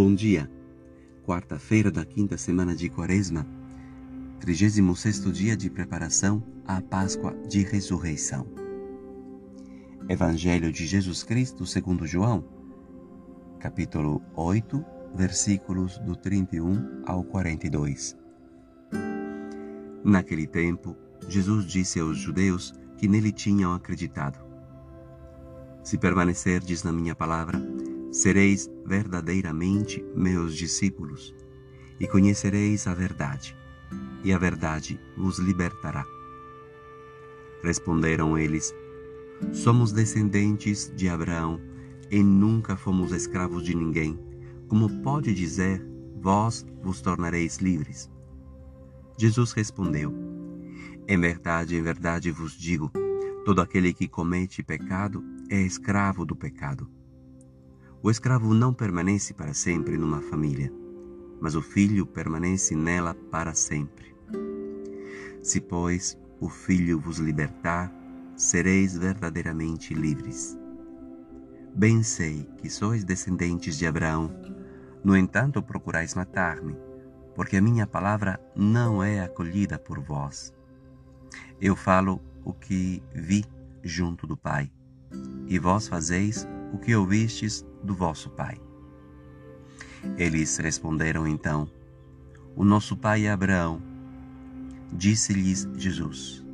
Bom 0.00 0.14
dia. 0.14 0.48
Quarta-feira 1.26 1.90
da 1.90 2.04
quinta 2.04 2.38
semana 2.38 2.72
de 2.72 2.88
Quaresma, 2.88 3.44
36 4.38 5.32
dia 5.32 5.56
de 5.56 5.68
preparação 5.68 6.40
à 6.64 6.80
Páscoa 6.80 7.34
de 7.48 7.64
Ressurreição. 7.64 8.46
Evangelho 10.08 10.70
de 10.70 10.86
Jesus 10.86 11.24
Cristo 11.24 11.66
segundo 11.66 12.06
João, 12.06 12.44
capítulo 13.58 14.22
8, 14.36 14.84
versículos 15.16 15.98
do 15.98 16.14
31 16.14 17.02
ao 17.04 17.24
42. 17.24 18.16
Naquele 20.04 20.46
tempo, 20.46 20.96
Jesus 21.26 21.64
disse 21.64 21.98
aos 21.98 22.16
judeus 22.16 22.72
que 22.96 23.08
nele 23.08 23.32
tinham 23.32 23.74
acreditado: 23.74 24.38
Se 25.82 25.98
permanecerdes 25.98 26.84
na 26.84 26.92
minha 26.92 27.16
palavra, 27.16 27.60
sereis 28.10 28.70
verdadeiramente 28.84 30.04
meus 30.14 30.54
discípulos, 30.54 31.34
e 32.00 32.06
conhecereis 32.06 32.86
a 32.86 32.94
verdade, 32.94 33.56
e 34.24 34.32
a 34.32 34.38
verdade 34.38 35.00
vos 35.16 35.38
libertará. 35.38 36.04
Responderam 37.62 38.38
eles: 38.38 38.74
Somos 39.52 39.92
descendentes 39.92 40.92
de 40.94 41.08
Abraão 41.08 41.60
e 42.10 42.22
nunca 42.22 42.76
fomos 42.76 43.12
escravos 43.12 43.64
de 43.64 43.74
ninguém. 43.74 44.18
Como 44.68 45.02
pode 45.02 45.34
dizer, 45.34 45.84
vós 46.20 46.66
vos 46.82 47.00
tornareis 47.00 47.58
livres? 47.58 48.10
Jesus 49.18 49.52
respondeu: 49.52 50.14
Em 51.06 51.18
verdade, 51.18 51.76
em 51.76 51.82
verdade 51.82 52.30
vos 52.30 52.52
digo, 52.52 52.90
todo 53.44 53.60
aquele 53.60 53.92
que 53.92 54.06
comete 54.06 54.62
pecado 54.62 55.24
é 55.50 55.60
escravo 55.60 56.24
do 56.24 56.36
pecado. 56.36 56.88
O 58.00 58.10
escravo 58.10 58.54
não 58.54 58.72
permanece 58.72 59.34
para 59.34 59.52
sempre 59.52 59.98
numa 59.98 60.20
família, 60.20 60.72
mas 61.40 61.56
o 61.56 61.62
filho 61.62 62.06
permanece 62.06 62.76
nela 62.76 63.12
para 63.12 63.54
sempre. 63.54 64.14
Se, 65.42 65.60
pois, 65.60 66.16
o 66.40 66.48
filho 66.48 67.00
vos 67.00 67.18
libertar, 67.18 67.92
sereis 68.36 68.96
verdadeiramente 68.96 69.94
livres. 69.94 70.56
Bem 71.74 72.04
sei 72.04 72.48
que 72.58 72.70
sois 72.70 73.02
descendentes 73.02 73.76
de 73.76 73.84
Abraão, 73.84 74.30
no 75.02 75.16
entanto 75.16 75.60
procurais 75.60 76.14
matar-me, 76.14 76.76
porque 77.34 77.56
a 77.56 77.62
minha 77.62 77.86
palavra 77.86 78.40
não 78.54 79.02
é 79.02 79.24
acolhida 79.24 79.76
por 79.76 79.98
vós. 79.98 80.54
Eu 81.60 81.74
falo 81.74 82.20
o 82.44 82.52
que 82.52 83.02
vi 83.12 83.44
junto 83.82 84.24
do 84.24 84.36
Pai, 84.36 84.70
e 85.48 85.58
vós 85.58 85.88
fazeis 85.88 86.46
o 86.72 86.78
que 86.78 86.94
ouvistes 86.94 87.64
do 87.82 87.94
vosso 87.94 88.30
pai. 88.30 88.58
Eles 90.16 90.56
responderam 90.58 91.26
então: 91.26 91.68
O 92.54 92.64
nosso 92.64 92.96
pai 92.96 93.26
é 93.26 93.30
Abraão. 93.30 93.82
Disse-lhes 94.92 95.68
Jesus: 95.74 96.44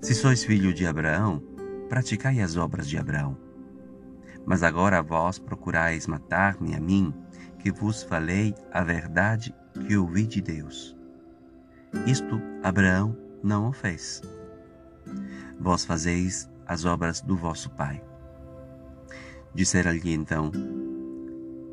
Se 0.00 0.14
sois 0.14 0.44
filho 0.44 0.72
de 0.72 0.86
Abraão, 0.86 1.42
praticai 1.88 2.40
as 2.40 2.56
obras 2.56 2.88
de 2.88 2.98
Abraão. 2.98 3.36
Mas 4.44 4.62
agora 4.62 5.02
vós 5.02 5.38
procurais 5.38 6.06
matar-me 6.06 6.74
a 6.74 6.80
mim, 6.80 7.12
que 7.58 7.70
vos 7.72 8.02
falei 8.02 8.54
a 8.72 8.82
verdade 8.82 9.54
que 9.86 9.96
ouvi 9.96 10.26
de 10.26 10.40
Deus. 10.40 10.96
Isto 12.06 12.40
Abraão 12.62 13.16
não 13.42 13.68
o 13.68 13.72
fez. 13.72 14.22
Vós 15.58 15.84
fazeis 15.84 16.48
as 16.66 16.84
obras 16.84 17.20
do 17.20 17.36
vosso 17.36 17.70
pai. 17.70 18.02
Dissera-lhe 19.54 20.12
então: 20.12 20.50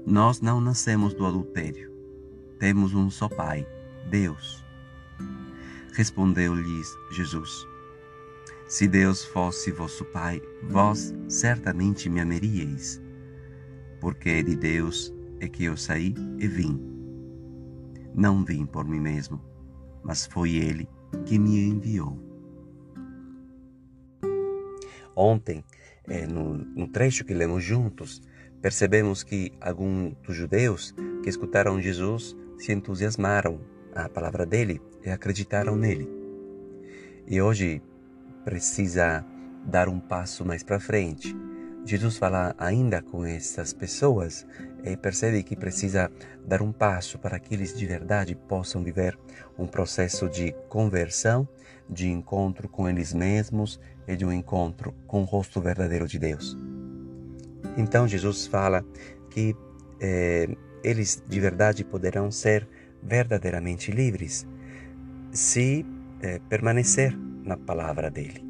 Nós 0.05 0.41
não 0.41 0.61
nascemos 0.61 1.13
do 1.13 1.25
adultério. 1.25 1.91
Temos 2.59 2.93
um 2.93 3.09
só 3.09 3.27
Pai, 3.27 3.67
Deus. 4.09 4.64
Respondeu-lhes 5.93 6.87
Jesus: 7.11 7.67
Se 8.67 8.87
Deus 8.87 9.23
fosse 9.25 9.71
vosso 9.71 10.05
Pai, 10.05 10.42
vós 10.64 11.14
certamente 11.27 12.09
me 12.09 12.20
amaríeis, 12.20 13.02
porque 13.99 14.42
de 14.42 14.55
Deus 14.55 15.14
é 15.39 15.48
que 15.48 15.65
eu 15.65 15.75
saí 15.75 16.15
e 16.39 16.48
vim. 16.48 16.81
Não 18.15 18.43
vim 18.43 18.65
por 18.65 18.86
mim 18.86 18.99
mesmo, 18.99 19.42
mas 20.03 20.25
foi 20.25 20.55
Ele 20.55 20.87
que 21.25 21.37
me 21.37 21.67
enviou. 21.67 22.17
Ontem, 25.15 25.64
é, 26.08 26.25
no, 26.25 26.53
no 26.53 26.87
trecho 26.87 27.23
que 27.23 27.33
lemos 27.33 27.64
juntos, 27.64 28.21
percebemos 28.61 29.23
que 29.23 29.52
alguns 29.59 30.14
dos 30.23 30.36
judeus 30.36 30.93
que 31.21 31.30
escutaram 31.30 31.81
Jesus 31.81 32.36
se 32.58 32.71
entusiasmaram 32.71 33.59
à 33.93 34.08
palavra 34.09 34.45
dele 34.45 34.81
e 35.05 35.09
acreditaram 35.09 35.75
nele. 35.75 36.09
E 37.27 37.42
hoje 37.42 37.81
precisa 38.43 39.25
dar 39.65 39.87
um 39.87 39.99
passo 39.99 40.45
mais 40.45 40.63
para 40.63 40.80
frente. 40.80 41.36
Jesus 41.86 42.17
fala 42.17 42.55
ainda 42.58 43.02
com 43.02 43.25
essas 43.25 43.73
pessoas 43.73 44.45
e 44.83 44.95
percebe 44.95 45.43
que 45.43 45.55
precisa 45.55 46.09
dar 46.45 46.61
um 46.61 46.71
passo 46.71 47.19
para 47.19 47.39
que 47.39 47.53
eles 47.53 47.77
de 47.77 47.86
verdade 47.86 48.36
possam 48.36 48.83
viver 48.83 49.17
um 49.58 49.67
processo 49.67 50.30
de 50.30 50.53
conversão, 50.69 51.47
de 51.89 52.09
encontro 52.09 52.69
com 52.69 52.87
eles 52.87 53.13
mesmos 53.13 53.80
e 54.08 54.15
de 54.15 54.25
um 54.25 54.31
encontro 54.31 54.93
com 55.08 55.21
o 55.21 55.25
rosto 55.25 55.61
verdadeiro 55.61 56.08
de 56.08 56.19
Deus. 56.19 56.58
Então 57.77 58.08
Jesus 58.08 58.45
fala 58.45 58.86
que 59.30 59.55
eh, 59.99 60.47
eles 60.83 61.23
de 61.27 61.39
verdade 61.39 61.83
poderão 61.83 62.30
ser 62.30 62.67
verdadeiramente 63.02 63.92
livres 63.92 64.47
se 65.31 65.86
eh, 66.21 66.39
permanecer 66.49 67.17
na 67.43 67.58
palavra 67.58 68.11
dele. 68.11 68.45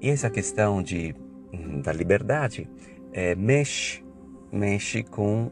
E 0.00 0.10
essa 0.10 0.30
questão 0.30 0.82
de, 0.82 1.14
hum, 1.52 1.80
da 1.80 1.92
liberdade 1.92 2.68
eh, 3.12 3.34
mexe, 3.34 4.04
mexe 4.52 5.02
com 5.02 5.50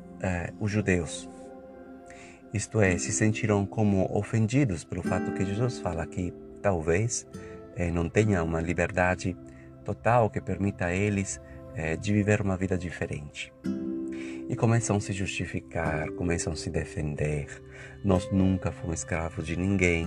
os 0.59 0.71
judeus. 0.71 1.28
Isto 2.54 2.81
é, 2.81 2.97
se 2.97 3.12
sentiram 3.12 3.66
como 3.66 4.09
ofendidos 4.16 4.84
pelo 4.84 5.03
fato 5.03 5.33
que 5.33 5.44
Jesus 5.44 5.81
fala 5.81 6.06
que 6.06 6.33
talvez 6.62 7.27
eh, 7.77 7.91
não 7.91 8.09
tenha 8.09 8.43
uma 8.43 8.61
liberdade 8.61 9.37
total 9.85 10.31
que 10.31 10.41
permita 10.41 10.87
a 10.87 10.95
eles 10.95 11.41
eh, 11.75 11.97
de 11.97 12.12
viver 12.12 12.41
uma 12.41 12.57
vida 12.57 12.77
diferente. 12.79 13.53
E 14.49 14.55
começam 14.57 14.97
a 14.97 15.01
se 15.01 15.12
justificar, 15.12 16.11
começam 16.13 16.53
a 16.53 16.57
se 16.57 16.71
defender. 16.71 17.47
Nós 18.05 18.31
nunca 18.31 18.71
fomos 18.71 19.01
escravos 19.01 19.47
de 19.47 19.57
ninguém. 19.57 20.07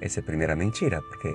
Essa 0.00 0.20
é 0.20 0.22
a 0.22 0.24
primeira 0.24 0.54
mentira, 0.54 1.00
porque 1.02 1.34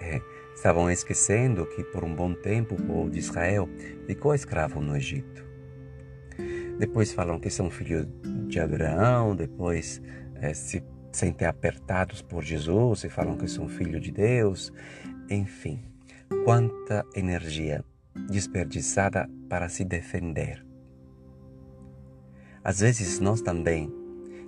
eh, 0.00 0.20
estavam 0.54 0.90
esquecendo 0.90 1.66
que 1.66 1.84
por 1.84 2.04
um 2.04 2.14
bom 2.14 2.34
tempo 2.34 2.74
o 2.74 2.82
povo 2.82 3.10
de 3.10 3.18
Israel 3.18 3.68
ficou 4.06 4.34
escravo 4.34 4.80
no 4.80 4.96
Egito. 4.96 5.46
Depois 6.78 7.12
falam 7.12 7.40
que 7.40 7.50
são 7.50 7.70
filhos 7.70 8.06
de 8.46 8.60
Abraão, 8.60 9.34
depois 9.34 10.00
se 10.54 10.80
sentem 11.12 11.46
apertados 11.46 12.22
por 12.22 12.42
Jesus 12.42 13.04
e 13.04 13.08
falam 13.08 13.36
que 13.36 13.48
são 13.48 13.68
filho 13.68 14.00
de 14.00 14.10
Deus. 14.10 14.72
Enfim, 15.30 15.80
quanta 16.44 17.04
energia 17.14 17.84
desperdiçada 18.30 19.28
para 19.48 19.68
se 19.68 19.84
defender. 19.84 20.64
Às 22.62 22.80
vezes 22.80 23.20
nós 23.20 23.40
também 23.40 23.92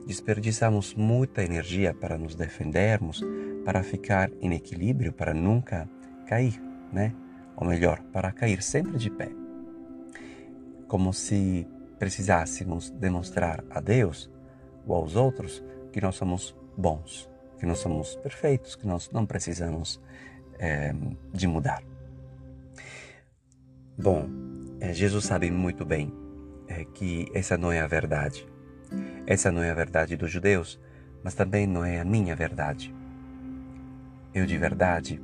desperdiçamos 0.06 0.94
muita 0.94 1.42
energia 1.42 1.94
para 1.94 2.18
nos 2.18 2.34
defendermos, 2.34 3.22
para 3.64 3.82
ficar 3.82 4.30
em 4.40 4.52
equilíbrio, 4.54 5.12
para 5.12 5.32
nunca 5.32 5.88
cair, 6.26 6.60
né? 6.92 7.14
Ou 7.56 7.66
melhor, 7.66 8.00
para 8.12 8.32
cair 8.32 8.62
sempre 8.62 8.98
de 8.98 9.10
pé. 9.10 9.30
Como 10.88 11.12
se 11.12 11.66
precisássemos 11.98 12.90
demonstrar 12.90 13.62
a 13.70 13.80
Deus 13.80 14.30
ou 14.86 14.96
aos 14.96 15.14
outros 15.16 15.62
que 15.92 16.00
nós 16.00 16.16
somos 16.16 16.56
bons, 16.76 17.28
que 17.58 17.66
nós 17.66 17.78
somos 17.78 18.16
perfeitos, 18.16 18.76
que 18.76 18.86
nós 18.86 19.10
não 19.10 19.26
precisamos 19.26 20.00
é, 20.58 20.94
de 21.32 21.46
mudar. 21.46 21.82
Bom, 23.96 24.28
é, 24.80 24.92
Jesus 24.92 25.24
sabe 25.24 25.50
muito 25.50 25.84
bem 25.84 26.12
é, 26.68 26.84
que 26.84 27.30
essa 27.34 27.56
não 27.56 27.70
é 27.70 27.80
a 27.80 27.86
verdade. 27.86 28.46
Essa 29.26 29.52
não 29.52 29.62
é 29.62 29.70
a 29.70 29.74
verdade 29.74 30.16
dos 30.16 30.30
judeus, 30.30 30.80
mas 31.22 31.34
também 31.34 31.66
não 31.66 31.84
é 31.84 32.00
a 32.00 32.04
minha 32.04 32.34
verdade. 32.34 32.94
Eu 34.34 34.46
de 34.46 34.56
verdade 34.56 35.20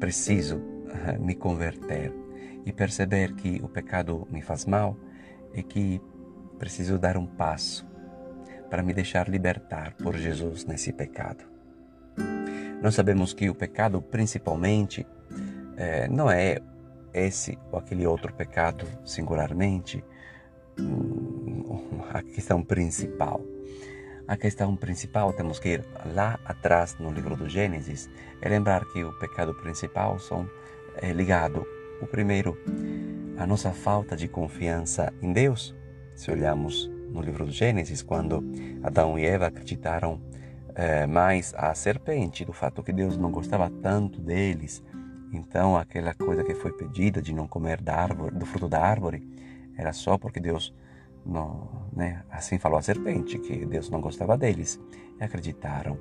preciso 0.00 0.60
me 1.20 1.34
converter 1.34 2.12
e 2.64 2.72
perceber 2.72 3.34
que 3.34 3.60
o 3.62 3.68
pecado 3.68 4.26
me 4.30 4.40
faz 4.40 4.64
mal 4.64 4.96
e 5.52 5.62
que 5.62 6.00
preciso 6.58 6.98
dar 6.98 7.16
um 7.16 7.26
passo 7.26 7.86
para 8.70 8.82
me 8.82 8.92
deixar 8.92 9.28
libertar 9.28 9.94
por 9.94 10.16
Jesus 10.16 10.64
nesse 10.64 10.92
pecado. 10.92 11.44
Nós 12.82 12.94
sabemos 12.94 13.32
que 13.32 13.48
o 13.48 13.54
pecado, 13.54 14.02
principalmente, 14.02 15.06
é, 15.76 16.08
não 16.08 16.30
é 16.30 16.58
esse 17.12 17.58
ou 17.70 17.78
aquele 17.78 18.06
outro 18.06 18.32
pecado 18.34 18.86
singularmente, 19.04 20.04
a 22.12 22.22
questão 22.22 22.62
principal. 22.62 23.40
A 24.26 24.36
questão 24.36 24.74
principal 24.74 25.32
temos 25.32 25.58
que 25.58 25.70
ir 25.70 25.84
lá 26.14 26.38
atrás 26.44 26.96
no 26.98 27.12
livro 27.12 27.36
do 27.36 27.48
Gênesis 27.48 28.08
e 28.42 28.48
lembrar 28.48 28.84
que 28.86 29.04
o 29.04 29.12
pecado 29.18 29.54
principal 29.54 30.18
são 30.18 30.48
é, 30.96 31.12
ligado 31.12 31.66
o 32.00 32.06
primeiro 32.06 32.56
a 33.36 33.46
nossa 33.46 33.72
falta 33.72 34.16
de 34.16 34.28
confiança 34.28 35.12
em 35.20 35.32
Deus. 35.32 35.74
Se 36.14 36.30
olhamos 36.30 36.90
no 37.14 37.22
livro 37.22 37.46
do 37.46 37.52
Gênesis, 37.52 38.02
quando 38.02 38.44
Adão 38.82 39.18
e 39.18 39.24
Eva 39.24 39.46
acreditaram 39.46 40.20
é, 40.74 41.06
mais 41.06 41.54
à 41.56 41.72
serpente, 41.74 42.44
do 42.44 42.52
fato 42.52 42.82
que 42.82 42.92
Deus 42.92 43.16
não 43.16 43.30
gostava 43.30 43.70
tanto 43.70 44.20
deles, 44.20 44.82
então 45.32 45.76
aquela 45.76 46.12
coisa 46.14 46.44
que 46.44 46.54
foi 46.54 46.72
pedida 46.72 47.22
de 47.22 47.32
não 47.32 47.46
comer 47.46 47.80
árvore, 47.86 48.34
do 48.34 48.44
fruto 48.44 48.68
da 48.68 48.80
árvore 48.80 49.26
era 49.76 49.92
só 49.92 50.18
porque 50.18 50.40
Deus 50.40 50.74
não, 51.24 51.88
né? 51.92 52.22
Assim 52.30 52.58
falou 52.58 52.78
a 52.78 52.82
serpente, 52.82 53.38
que 53.38 53.64
Deus 53.64 53.88
não 53.88 54.00
gostava 54.00 54.36
deles. 54.36 54.80
E 55.18 55.24
acreditaram. 55.24 55.98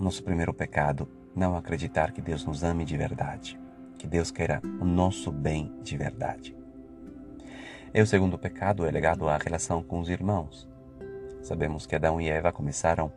Nosso 0.00 0.22
primeiro 0.22 0.52
pecado, 0.52 1.08
não 1.34 1.56
acreditar 1.56 2.12
que 2.12 2.20
Deus 2.20 2.44
nos 2.44 2.62
ame 2.62 2.84
de 2.84 2.96
verdade, 2.96 3.58
que 3.98 4.06
Deus 4.06 4.30
queira 4.30 4.60
o 4.80 4.84
nosso 4.84 5.30
bem 5.30 5.72
de 5.82 5.96
verdade. 5.96 6.55
E 7.96 8.02
o 8.02 8.06
segundo 8.06 8.36
pecado 8.36 8.84
é 8.84 8.90
ligado 8.90 9.26
à 9.26 9.38
relação 9.38 9.82
com 9.82 10.00
os 10.00 10.10
irmãos. 10.10 10.68
Sabemos 11.42 11.86
que 11.86 11.96
Adão 11.96 12.20
e 12.20 12.28
Eva 12.28 12.52
começaram 12.52 13.10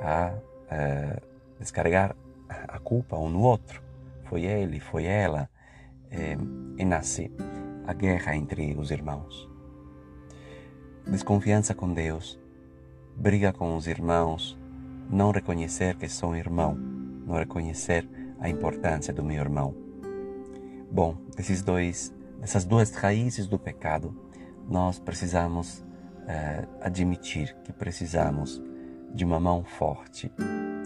a 0.00 0.32
uh, 0.32 1.22
descarregar 1.58 2.16
a 2.48 2.78
culpa 2.78 3.18
um 3.18 3.28
no 3.28 3.42
outro. 3.42 3.82
Foi 4.24 4.44
ele, 4.44 4.80
foi 4.80 5.04
ela. 5.04 5.50
E, 6.10 6.80
e 6.80 6.84
nasce 6.86 7.30
a 7.86 7.92
guerra 7.92 8.34
entre 8.34 8.74
os 8.74 8.90
irmãos. 8.90 9.50
Desconfiança 11.06 11.74
com 11.74 11.92
Deus, 11.92 12.40
briga 13.14 13.52
com 13.52 13.76
os 13.76 13.86
irmãos, 13.86 14.58
não 15.10 15.30
reconhecer 15.30 15.94
que 15.98 16.08
sou 16.08 16.34
irmão, 16.34 16.74
não 16.74 17.36
reconhecer 17.36 18.08
a 18.40 18.48
importância 18.48 19.12
do 19.12 19.22
meu 19.22 19.42
irmão. 19.42 19.74
Bom, 20.90 21.18
desses 21.36 21.60
dois, 21.60 22.14
dessas 22.42 22.66
duas 22.66 22.90
raízes 22.90 23.46
do 23.46 23.58
pecado, 23.58 24.14
nós 24.68 24.98
precisamos 24.98 25.78
uh, 25.78 26.68
admitir 26.82 27.56
que 27.64 27.72
precisamos 27.72 28.62
de 29.14 29.24
uma 29.24 29.40
mão 29.40 29.64
forte 29.64 30.30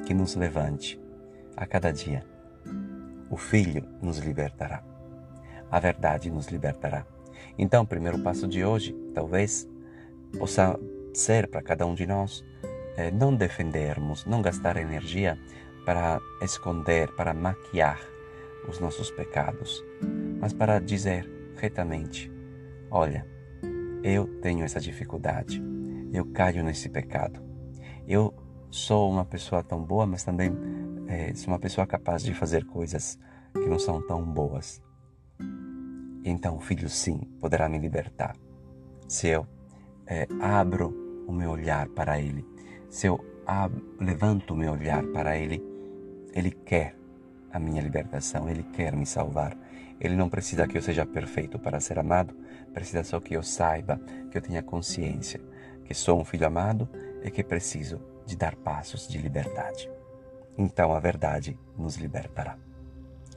que 0.07 0.15
nos 0.15 0.37
levante 0.37 1.01
a 1.57 1.67
cada 1.67 1.93
dia. 1.93 2.25
O 3.29 3.37
Filho 3.37 3.85
nos 4.01 4.19
libertará 4.19 4.85
a 5.71 5.81
verdade 5.81 6.31
nos 6.31 6.47
libertará. 6.49 7.05
Então, 7.59 7.83
o 7.83 7.87
primeiro 7.87 8.19
passo 8.19 8.47
de 8.47 8.65
hoje, 8.65 8.95
talvez, 9.15 9.69
possa 10.39 10.79
ser 11.15 11.49
para 11.49 11.63
cada 11.63 11.87
um 11.87 11.95
de 11.95 12.07
nós 12.07 12.45
é, 12.97 13.11
não 13.11 13.35
defendermos, 13.35 14.25
não 14.25 14.43
gastar 14.43 14.77
energia 14.77 15.39
para 15.85 16.21
esconder, 16.43 17.09
para 17.15 17.33
maquiar 17.33 18.01
os 18.69 18.81
nossos 18.81 19.11
pecados, 19.11 19.85
mas 20.41 20.53
para 20.53 20.79
dizer 20.79 21.31
retamente: 21.57 22.31
olha, 22.91 23.27
eu 24.03 24.27
tenho 24.41 24.65
essa 24.65 24.81
dificuldade, 24.81 25.63
eu 26.13 26.25
caio 26.27 26.63
nesse 26.63 26.89
pecado, 26.89 27.43
eu 28.07 28.35
sou 28.71 29.11
uma 29.11 29.25
pessoa 29.25 29.63
tão 29.63 29.83
boa, 29.83 30.07
mas 30.07 30.25
também 30.25 30.53
é, 31.09 31.35
sou 31.35 31.49
uma 31.53 31.59
pessoa 31.59 31.87
capaz 31.87 32.23
de 32.23 32.35
fazer 32.35 32.65
coisas 32.65 33.19
que 33.53 33.67
não 33.69 33.79
são 33.79 34.01
tão 34.07 34.25
boas 34.25 34.83
então 36.29 36.57
o 36.57 36.61
Filho 36.61 36.89
sim 36.89 37.21
poderá 37.41 37.69
me 37.69 37.79
libertar. 37.79 38.37
Se 39.07 39.29
eu 39.29 39.47
é, 40.07 40.27
abro 40.41 41.25
o 41.27 41.33
meu 41.33 41.53
olhar 41.53 41.89
para 41.91 42.21
Ele, 42.21 42.45
se 42.91 43.07
eu 43.07 43.25
levanto 44.01 44.53
o 44.53 44.57
meu 44.57 44.73
olhar 44.73 45.05
para 45.07 45.39
Ele, 45.39 45.63
Ele 46.35 46.51
quer 46.51 46.97
a 47.53 47.61
minha 47.61 47.81
libertação, 47.81 48.49
Ele 48.49 48.65
quer 48.65 48.97
me 48.97 49.07
salvar. 49.07 49.57
Ele 50.01 50.17
não 50.17 50.29
precisa 50.29 50.67
que 50.67 50.77
eu 50.77 50.83
seja 50.83 51.07
perfeito 51.07 51.59
para 51.59 51.81
ser 51.81 51.99
amado, 51.99 52.35
precisa 52.73 53.03
só 53.03 53.19
que 53.21 53.35
eu 53.35 53.43
saiba, 53.43 54.01
que 54.31 54.37
eu 54.37 54.43
tenha 54.43 54.63
consciência 54.63 55.41
que 55.87 55.95
sou 55.95 56.21
um 56.21 56.25
filho 56.25 56.47
amado 56.47 56.89
e 57.23 57.31
que 57.31 57.45
preciso 57.45 58.01
de 58.27 58.37
dar 58.37 58.57
passos 58.57 59.07
de 59.09 59.19
liberdade. 59.19 59.89
Então 60.59 60.93
a 60.93 60.99
verdade 60.99 61.59
nos 61.79 61.97
libertará. 61.97 62.59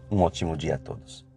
Um 0.09 0.21
ótimo 0.21 0.57
dia 0.57 0.75
a 0.75 0.79
todos. 0.79 1.28